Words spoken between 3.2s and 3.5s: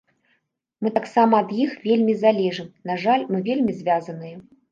мы